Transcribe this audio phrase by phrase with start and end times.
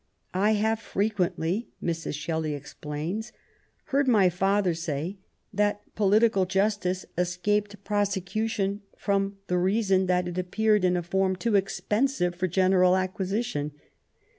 [0.33, 2.15] I have frequently/' Mrs.
[2.15, 3.33] Shelley explains, ^'
[3.91, 5.19] heard my father say
[5.53, 11.53] that Political Justice escaped prosecution from the reason that it appeared in a form too
[11.55, 13.73] expensive for general acquisition.